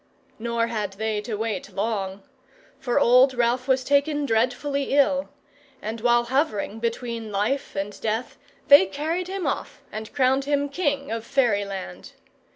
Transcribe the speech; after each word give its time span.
Nor 0.39 0.65
had 0.65 0.93
they 0.93 1.21
to 1.21 1.35
wait 1.35 1.71
long. 1.75 2.23
For 2.79 2.99
old 2.99 3.35
Ralph 3.35 3.67
was 3.67 3.83
taken 3.83 4.25
dreadfully 4.25 4.95
ill; 4.95 5.29
and 5.79 6.01
while 6.01 6.23
hovering 6.23 6.79
between 6.79 7.31
life 7.31 7.75
and 7.75 8.01
death, 8.01 8.39
they 8.67 8.87
carried 8.87 9.27
him 9.27 9.45
off, 9.45 9.83
and 9.91 10.11
crowned 10.11 10.45
him 10.45 10.69
king 10.69 11.11
of 11.11 11.23
Fairyland. 11.23 12.13